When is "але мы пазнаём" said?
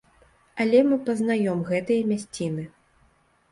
0.63-1.61